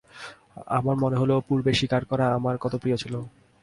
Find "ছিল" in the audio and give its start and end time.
2.97-3.13